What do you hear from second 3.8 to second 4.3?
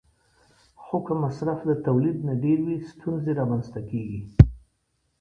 کېږي.